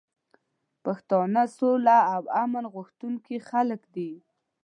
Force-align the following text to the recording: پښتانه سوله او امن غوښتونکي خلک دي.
پښتانه 0.83 1.43
سوله 1.57 1.97
او 2.15 2.21
امن 2.43 2.65
غوښتونکي 2.73 3.35
خلک 3.49 3.81
دي. 3.95 4.11